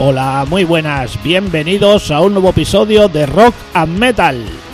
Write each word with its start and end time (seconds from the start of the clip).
Hola, 0.00 0.46
muy 0.48 0.62
buenas, 0.62 1.20
bienvenidos 1.24 2.12
a 2.12 2.20
un 2.20 2.34
nuevo 2.34 2.50
episodio 2.50 3.08
de 3.08 3.26
Rock 3.26 3.54
and 3.74 3.98
Metal. 3.98 4.67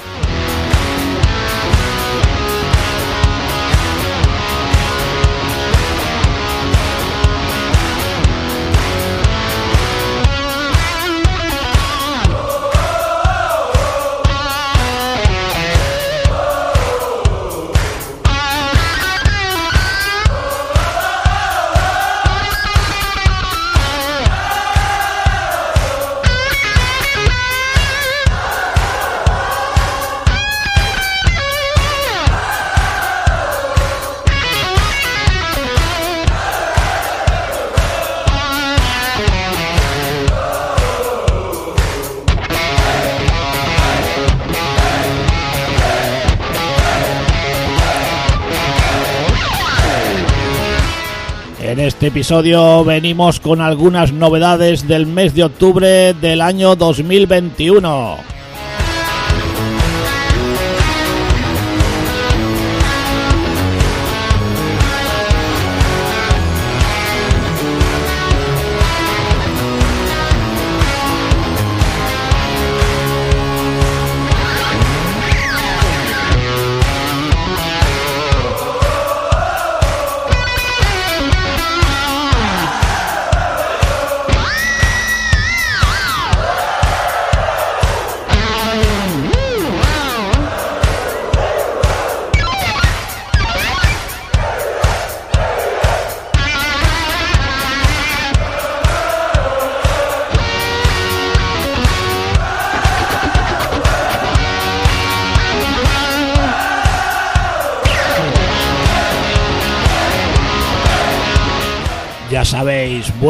Episodio 52.25 52.83
venimos 52.85 53.39
con 53.39 53.61
algunas 53.61 54.11
novedades 54.11 54.89
del 54.89 55.07
mes 55.07 55.35
de 55.35 55.45
octubre 55.45 56.15
del 56.15 56.41
año 56.41 56.75
2021. 56.75 58.34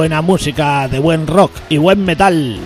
Buena 0.05 0.21
música 0.21 0.87
de 0.87 0.99
buen 0.99 1.27
rock 1.27 1.51
y 1.71 1.79
buen 1.79 2.05
metal. 2.05 2.59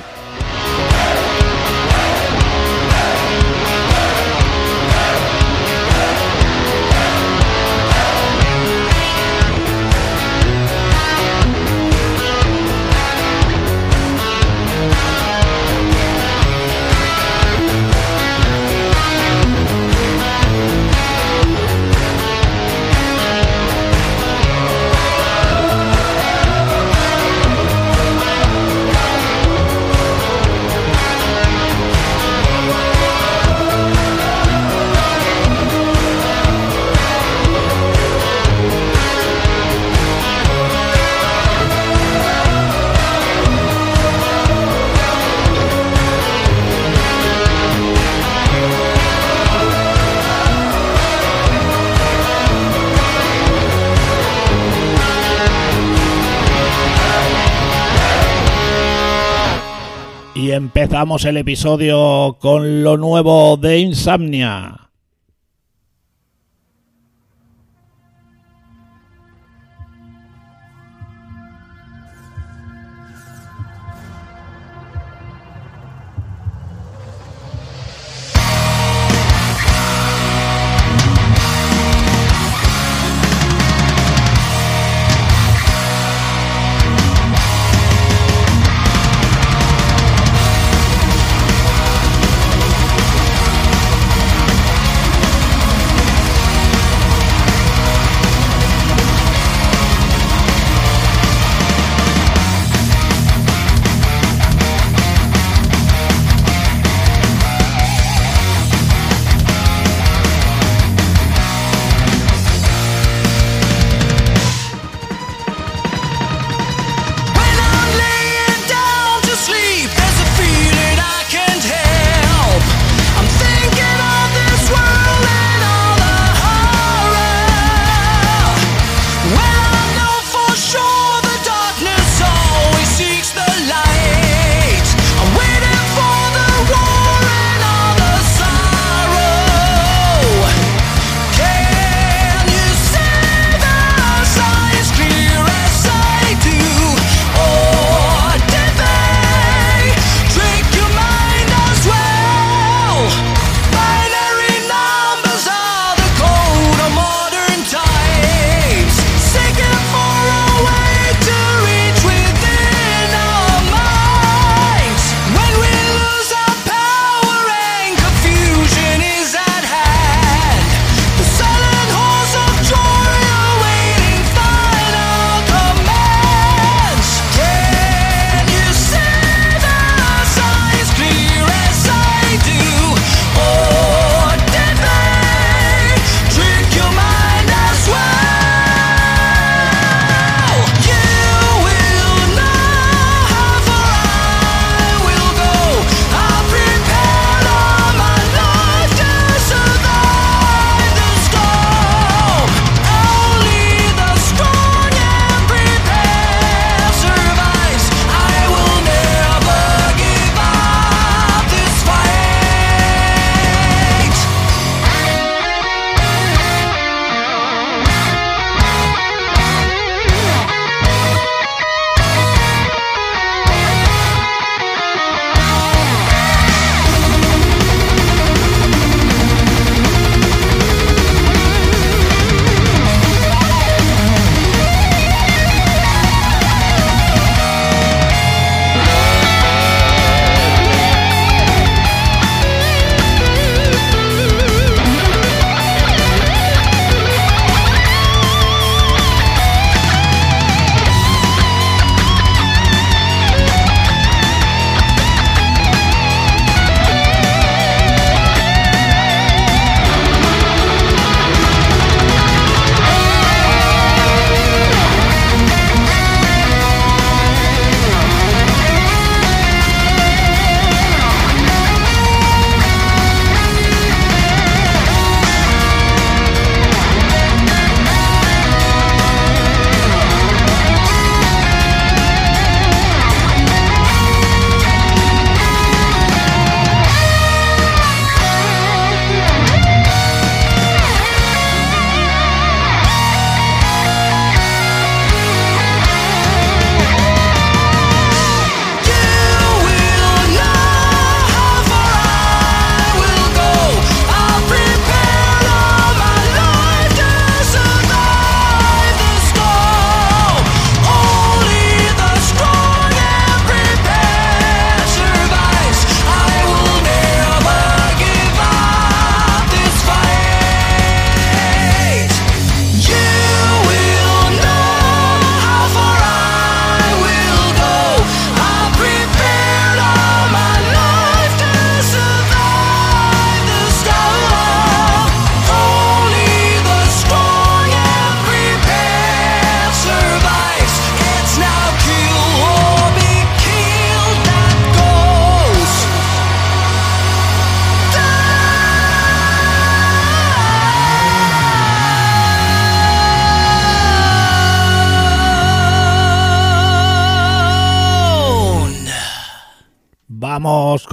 Empezamos 60.81 61.25
el 61.25 61.39
episodio 61.39 62.37
con 62.39 62.85
lo 62.85 62.97
nuevo 62.97 63.57
de 63.57 63.81
Insomnia. 63.81 64.88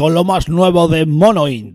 Lo 0.09 0.23
más 0.23 0.49
nuevo 0.49 0.87
de 0.87 1.05
Monoint. 1.05 1.74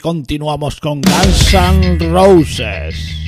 Continuamos 0.00 0.80
con 0.80 1.00
Guns 1.00 1.54
N' 1.54 1.98
Roses. 2.10 3.19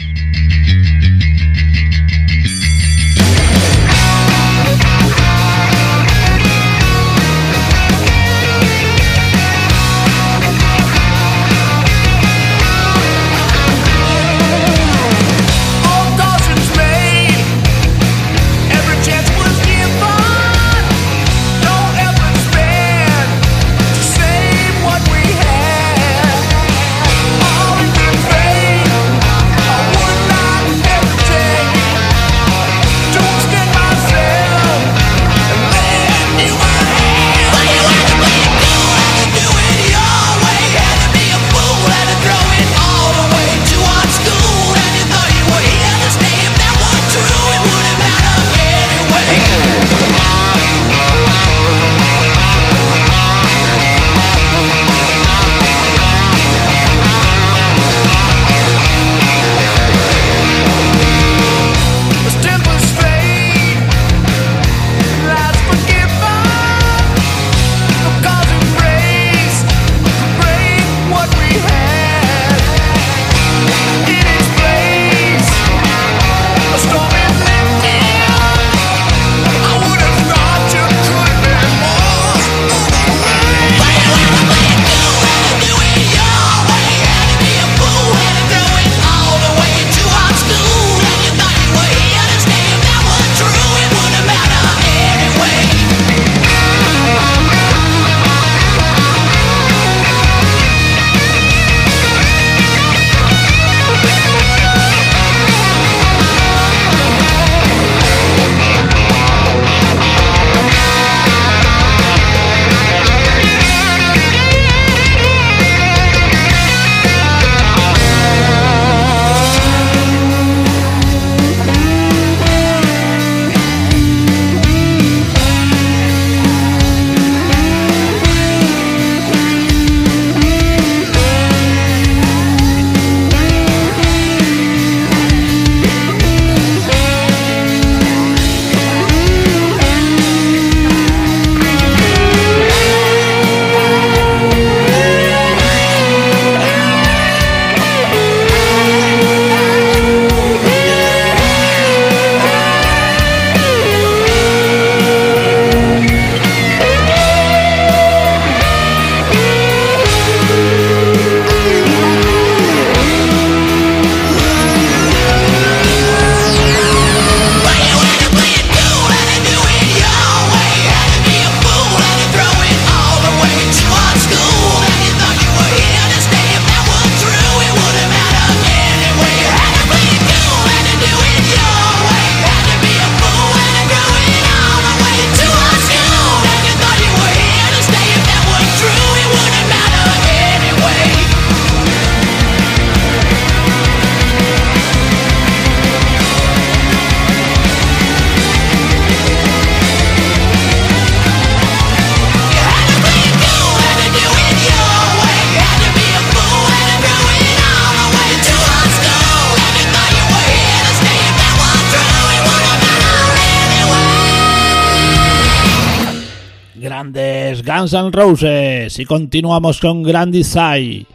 N' 217.95 218.11
Roses 218.13 218.99
y 218.99 219.05
continuamos 219.05 219.81
con 219.81 220.03
Grand 220.03 220.33
Design. 220.33 221.07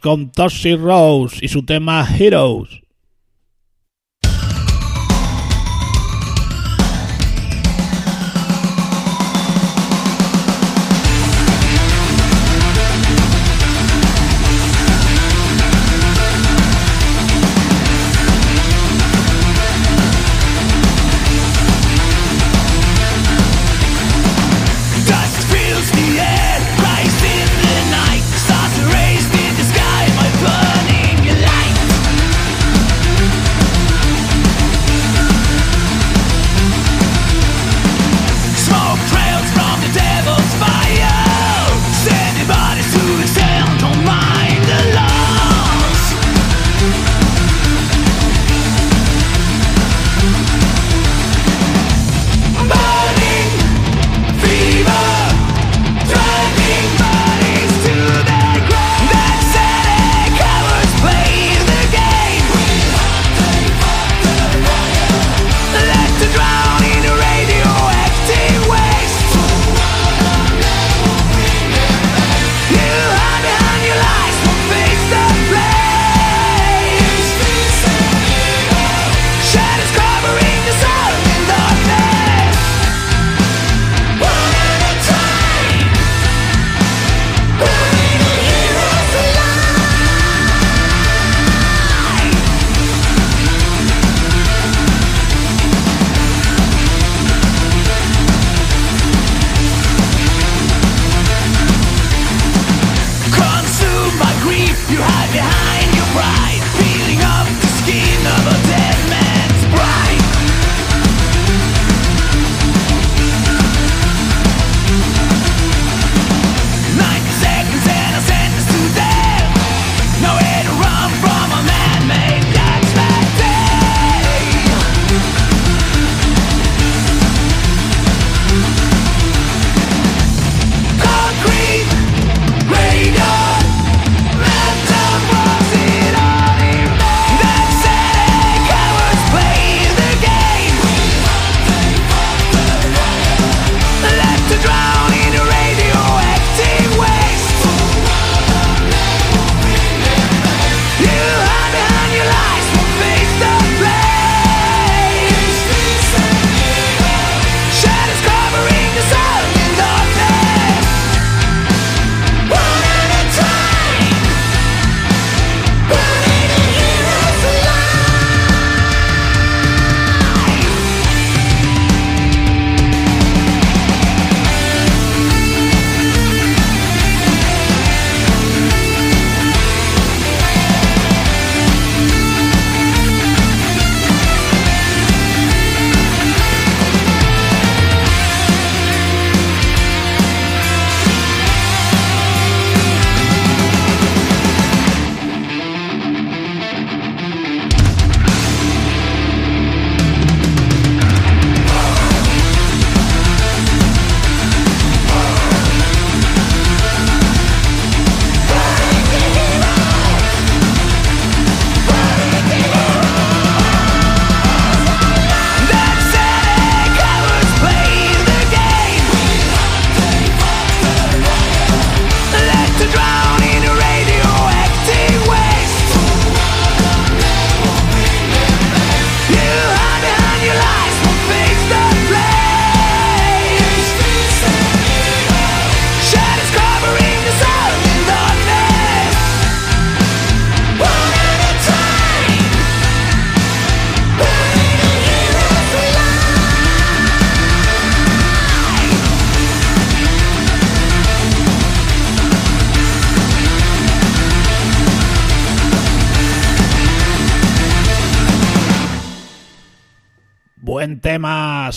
Con 0.00 0.30
Toxic 0.30 0.80
Rose 0.80 1.38
y 1.42 1.48
su 1.48 1.62
tema 1.64 2.06
Heroes. 2.18 2.83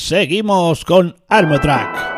Seguimos 0.08 0.86
con 0.86 1.18
Armotrack. 1.28 2.17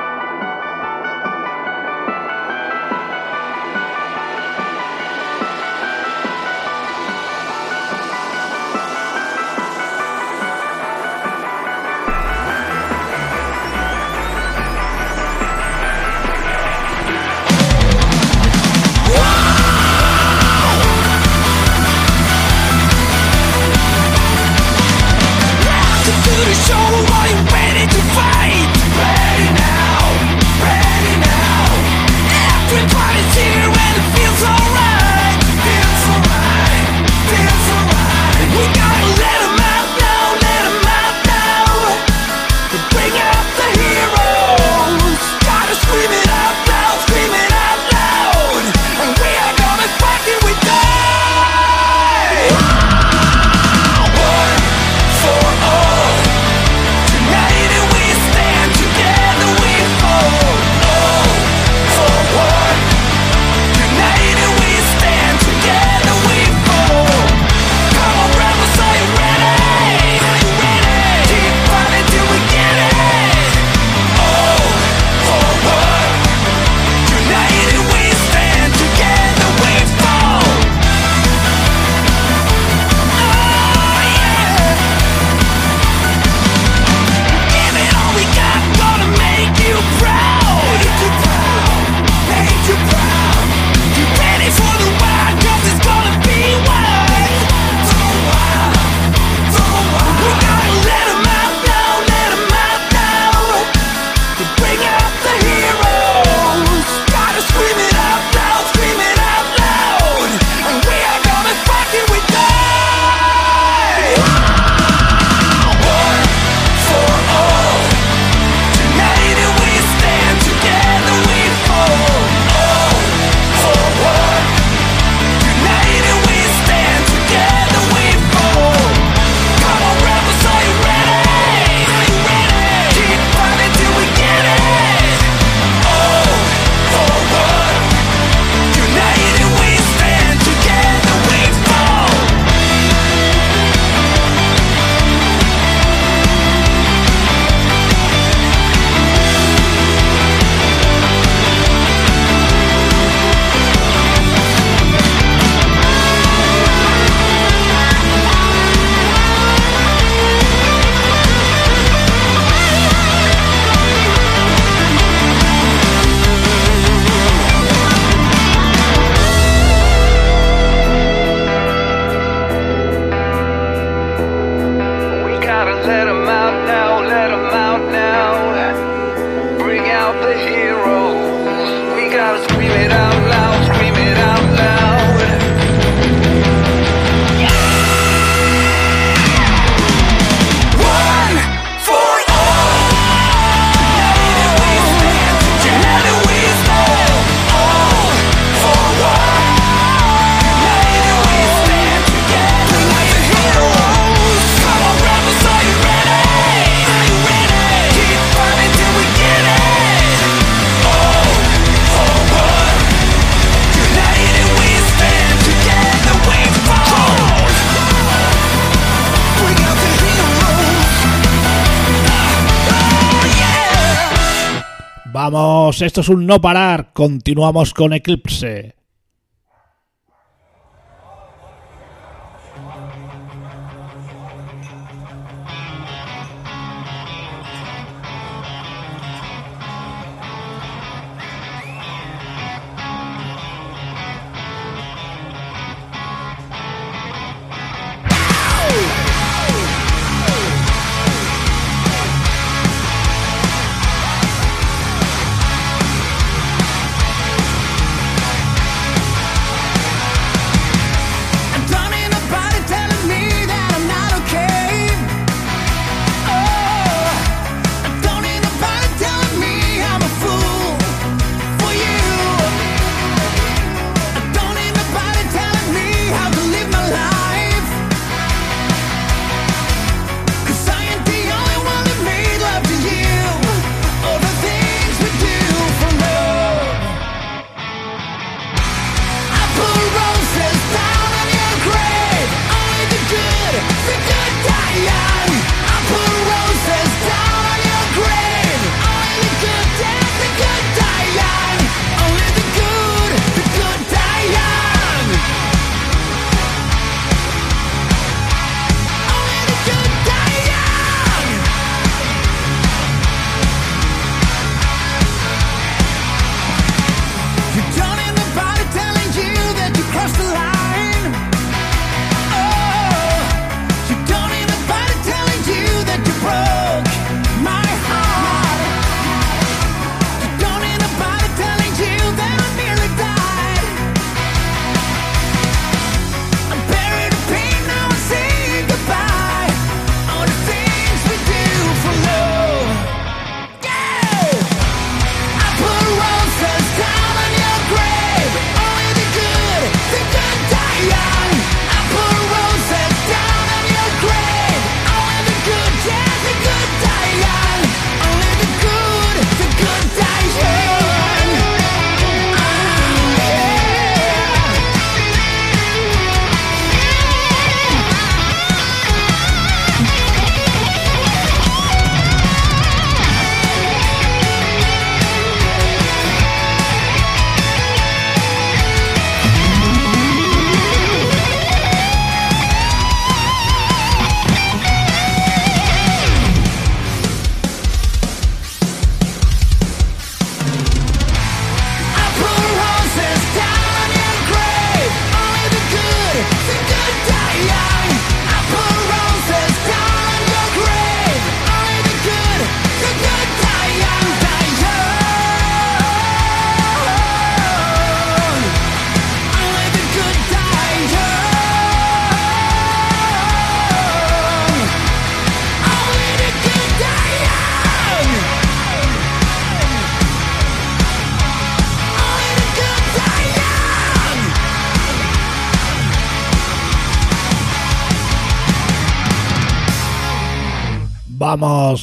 Esto 225.81 226.01
es 226.01 226.09
un 226.09 226.25
no 226.25 226.41
parar. 226.41 226.91
Continuamos 226.93 227.73
con 227.73 227.93
Eclipse. 227.93 228.78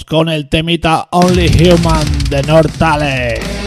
Con 0.05 0.29
el 0.29 0.49
temita 0.49 1.09
Only 1.13 1.47
Human 1.71 2.25
de 2.29 2.43
Nortale. 2.43 3.66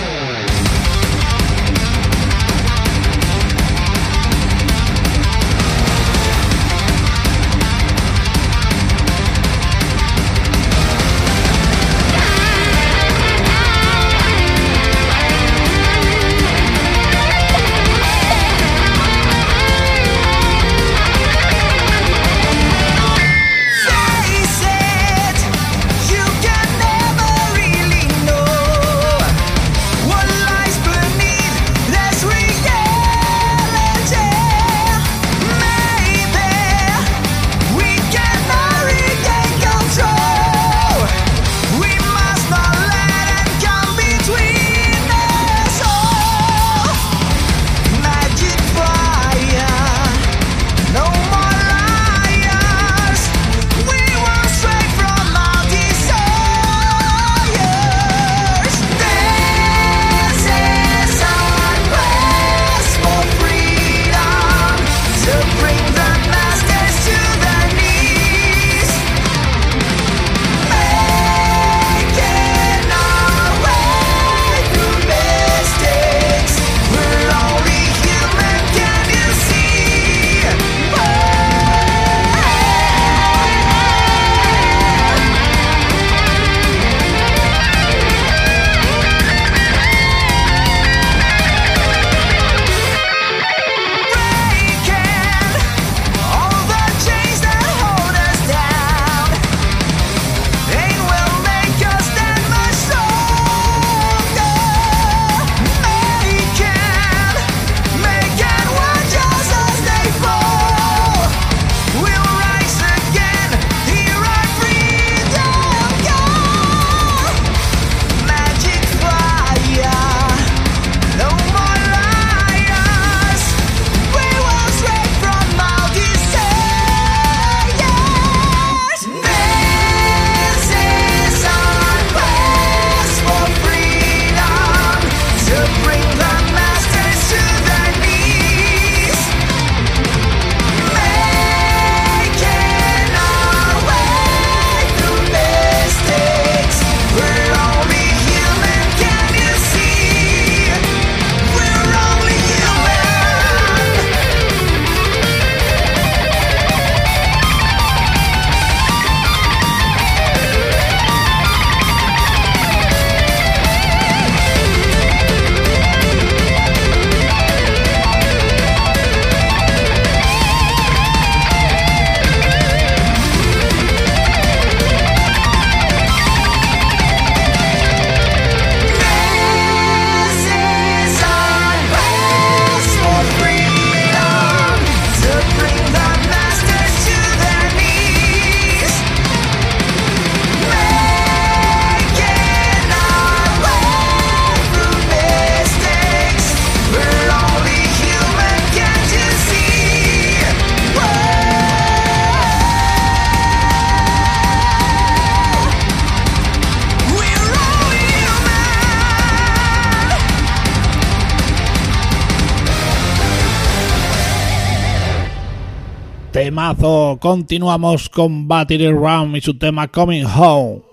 Continuamos 217.18 218.10
con 218.10 218.48
Battery 218.48 218.92
Ram 218.92 219.36
y 219.36 219.42
su 219.42 219.58
tema 219.58 219.88
Coming 219.88 220.26
Home. 220.26 220.89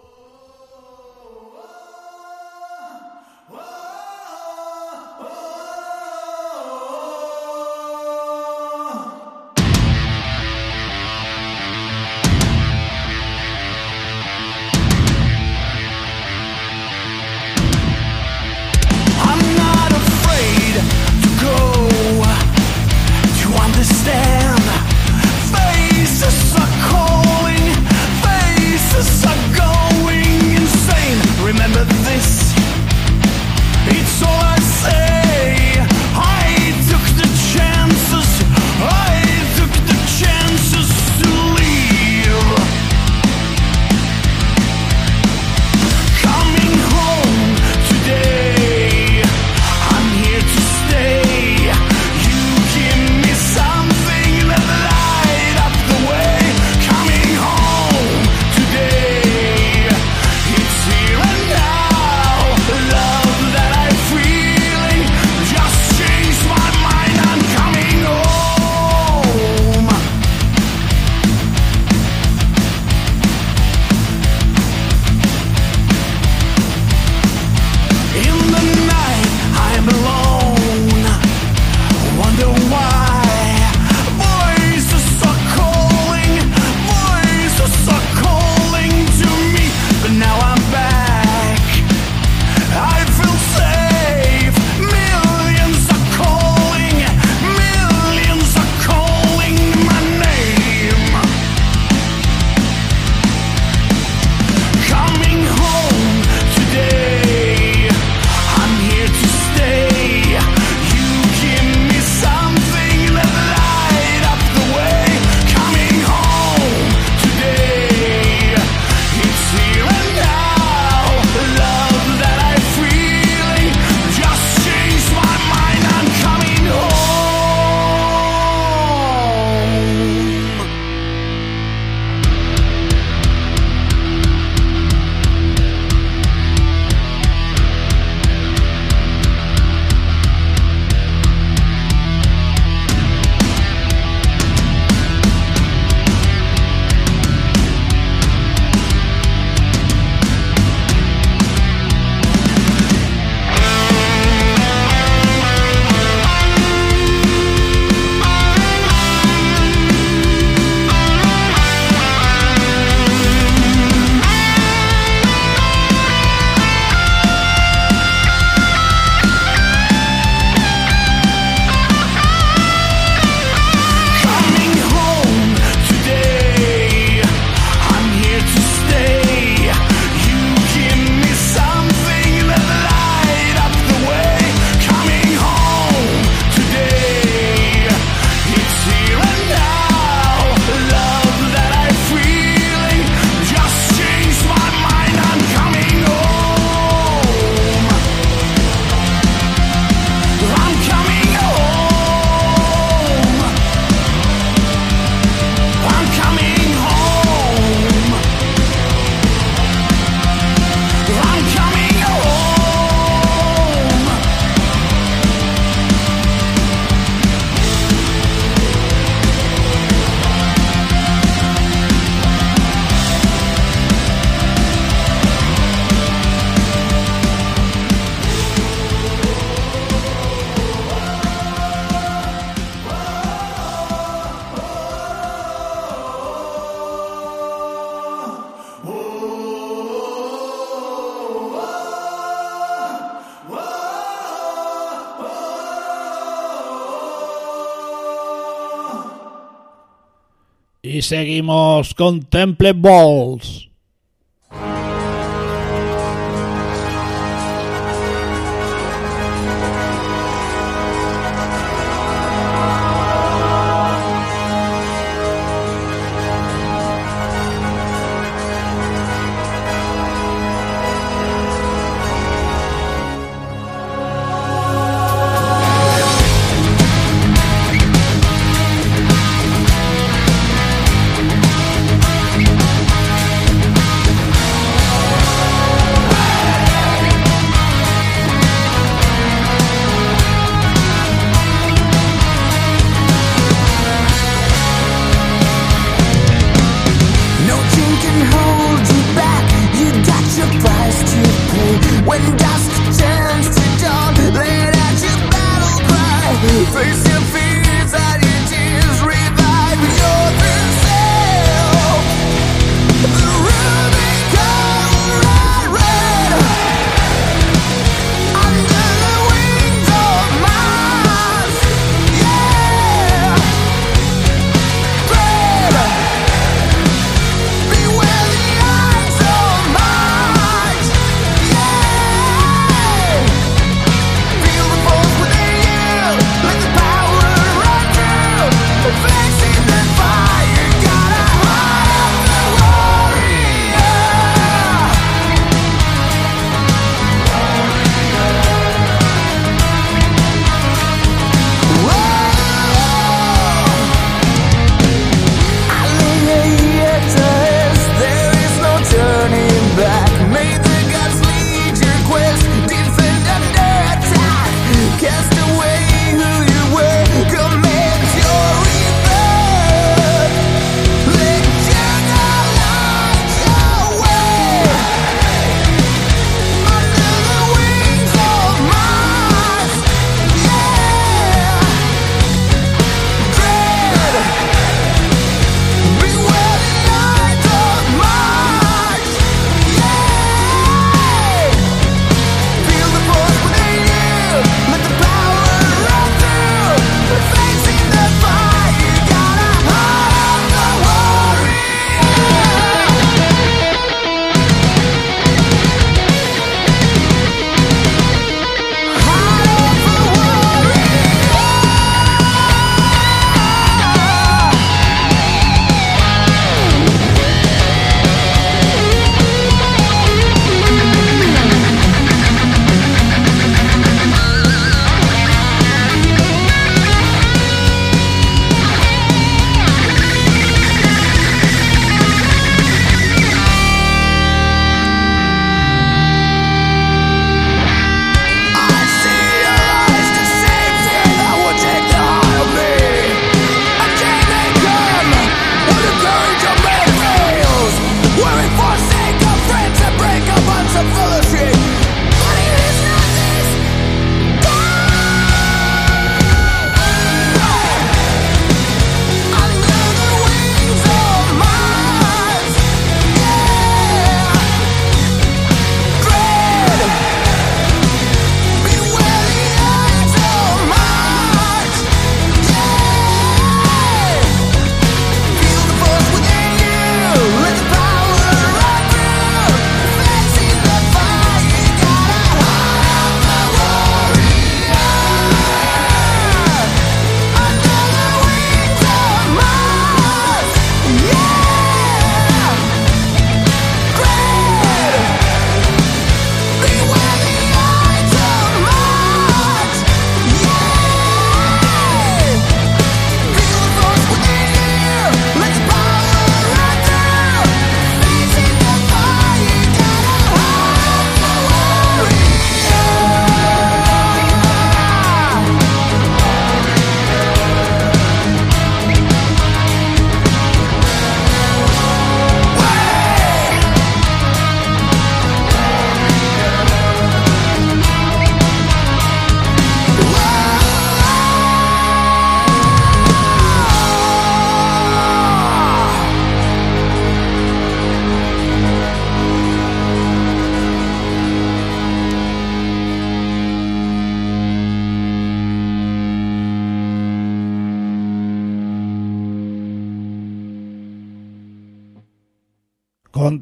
Seguimos 251.07 251.95
con 251.95 252.23
Temple 252.23 252.73
Balls. 252.73 253.66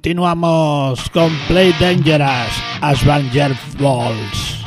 Continuamos 0.04 1.08
con 1.14 1.34
Play 1.48 1.72
Dangerous, 1.80 2.62
Asbanger 2.82 3.56
Balls. 3.78 4.63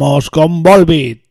Vamos 0.00 0.30
con 0.30 0.62
Volbeat. 0.62 1.29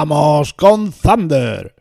Vamos 0.00 0.54
con 0.54 0.92
Thunder. 0.92 1.77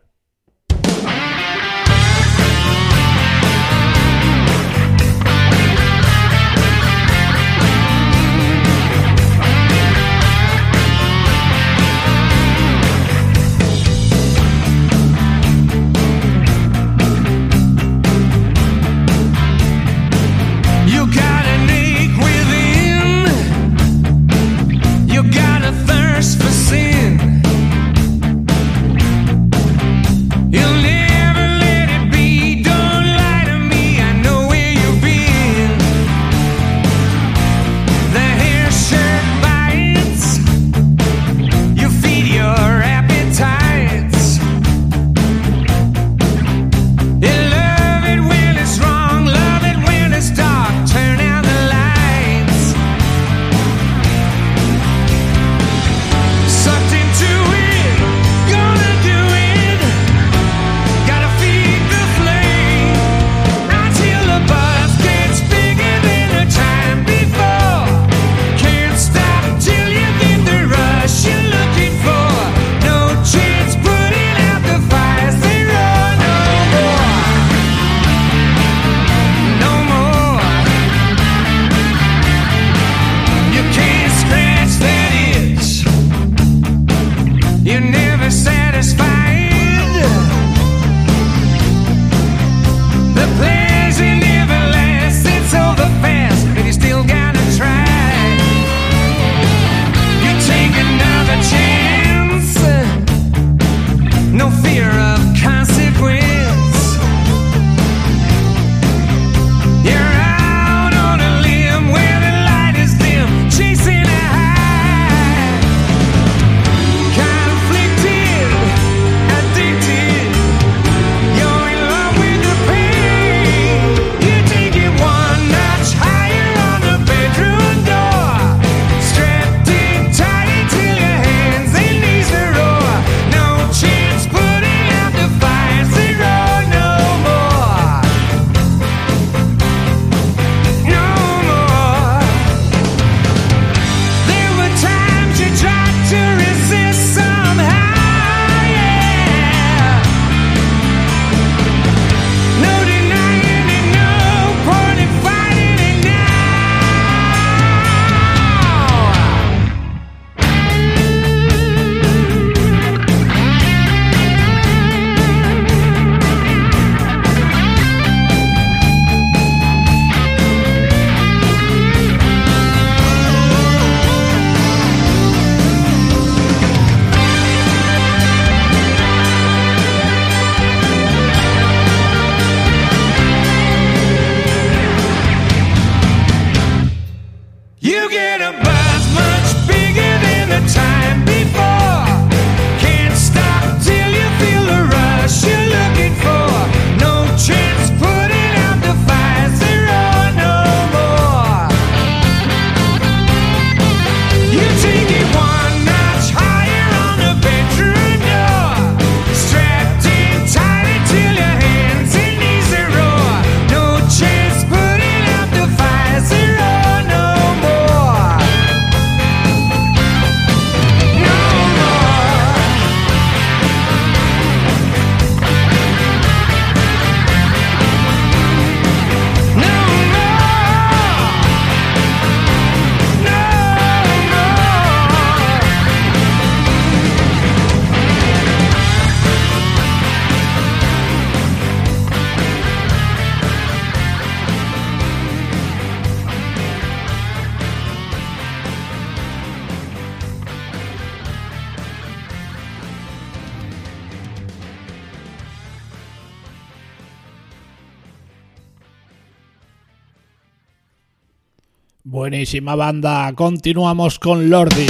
Buenísima 262.38 262.76
banda, 262.76 263.34
continuamos 263.34 264.20
con 264.20 264.52
Lordi. 264.52 264.86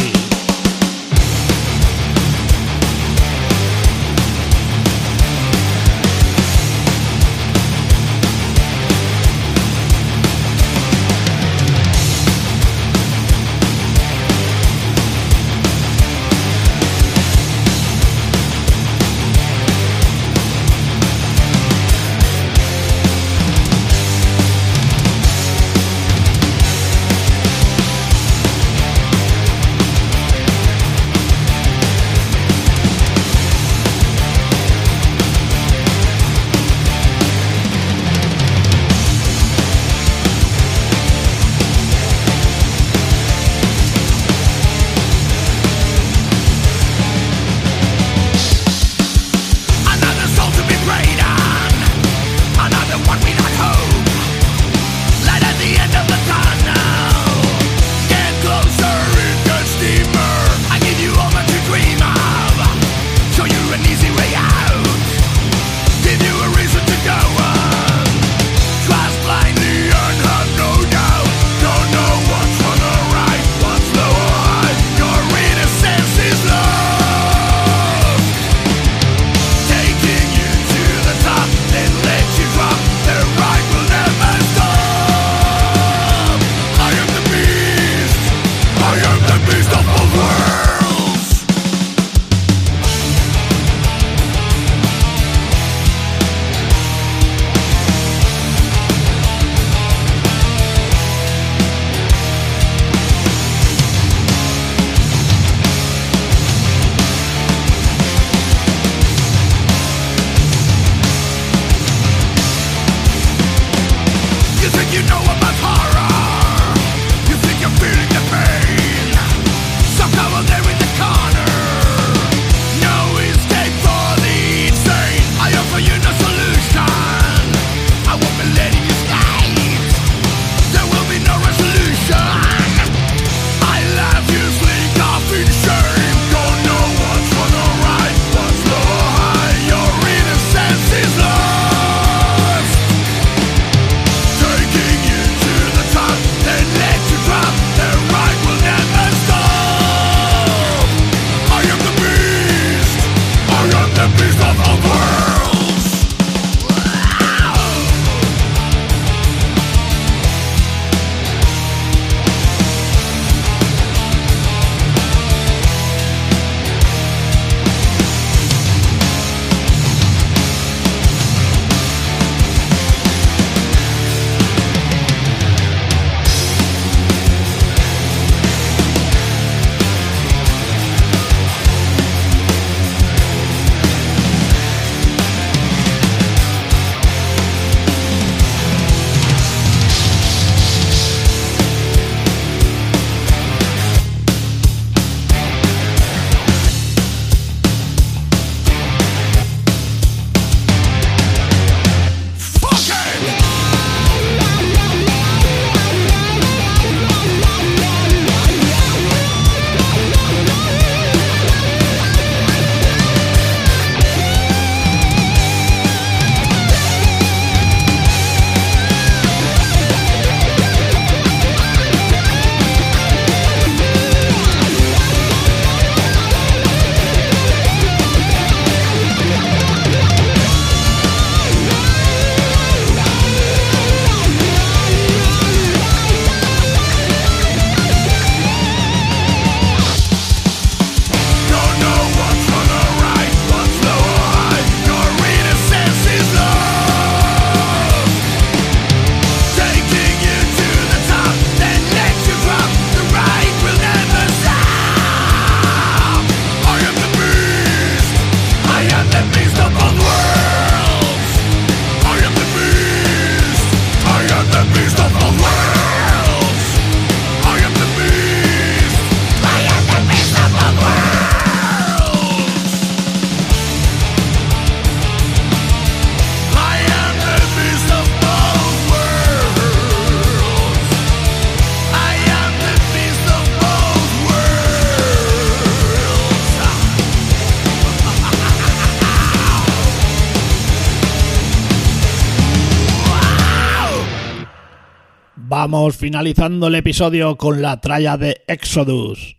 Vamos 295.69 295.97
finalizando 295.97 296.67
el 296.67 296.75
episodio 296.75 297.35
con 297.35 297.61
la 297.61 297.81
tralla 297.81 298.15
de 298.15 298.41
Exodus. 298.47 299.35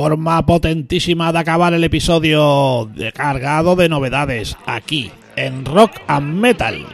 forma 0.00 0.46
potentísima 0.46 1.32
de 1.32 1.40
acabar 1.40 1.74
el 1.74 1.82
episodio 1.82 2.88
cargado 3.14 3.74
de 3.74 3.88
novedades 3.88 4.56
aquí 4.64 5.10
en 5.34 5.64
Rock 5.64 5.90
and 6.06 6.38
Metal. 6.38 6.86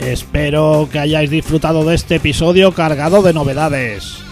Espero 0.00 0.88
que 0.90 0.98
hayáis 0.98 1.30
disfrutado 1.30 1.84
de 1.84 1.94
este 1.94 2.16
episodio 2.16 2.72
cargado 2.72 3.22
de 3.22 3.32
novedades. 3.32 4.31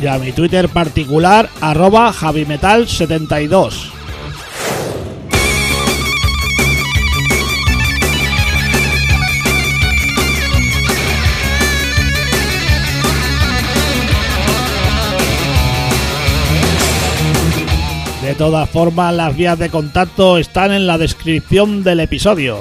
y 0.00 0.06
a 0.06 0.18
mi 0.18 0.32
Twitter 0.32 0.68
particular 0.68 1.48
arroba 1.60 2.12
javimetal72. 2.12 3.92
De 18.22 18.34
todas 18.34 18.68
formas, 18.68 19.14
las 19.14 19.34
vías 19.34 19.58
de 19.58 19.70
contacto 19.70 20.36
están 20.36 20.72
en 20.72 20.86
la 20.86 20.98
descripción 20.98 21.82
del 21.82 22.00
episodio. 22.00 22.58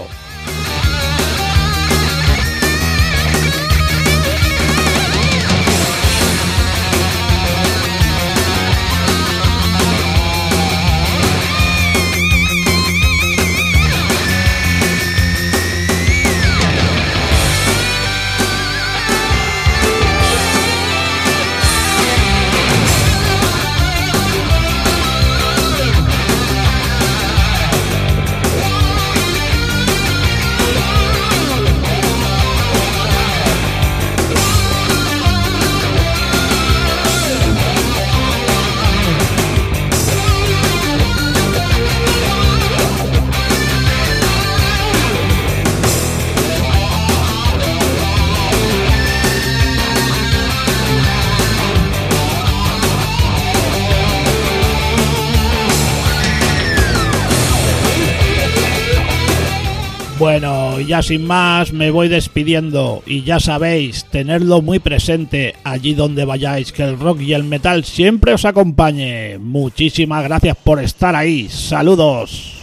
Bueno, 60.20 60.80
ya 60.80 61.04
sin 61.04 61.26
más 61.26 61.74
me 61.74 61.92
voy 61.92 62.08
despidiendo 62.08 63.04
y 63.06 63.22
ya 63.22 63.40
sabéis, 63.40 64.06
tenerlo 64.06 64.64
muy 64.64 64.80
presente 64.80 65.54
allí 65.64 65.94
donde 65.94 66.26
vayáis, 66.26 66.72
que 66.72 66.82
el 66.82 66.98
rock 66.98 67.22
y 67.22 67.34
el 67.34 67.44
metal 67.44 67.86
siempre 67.86 68.34
os 68.34 68.44
acompañe. 68.44 69.38
Muchísimas 69.38 70.24
gracias 70.24 70.58
por 70.58 70.82
estar 70.82 71.16
ahí. 71.16 71.48
Saludos. 71.50 72.56